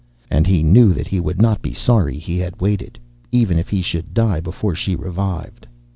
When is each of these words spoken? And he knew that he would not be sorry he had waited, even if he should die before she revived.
And 0.31 0.47
he 0.47 0.63
knew 0.63 0.93
that 0.93 1.05
he 1.05 1.19
would 1.19 1.39
not 1.39 1.61
be 1.61 1.73
sorry 1.73 2.17
he 2.17 2.39
had 2.39 2.59
waited, 2.59 2.97
even 3.31 3.59
if 3.59 3.69
he 3.69 3.83
should 3.83 4.15
die 4.15 4.39
before 4.39 4.73
she 4.73 4.95
revived. 4.95 5.67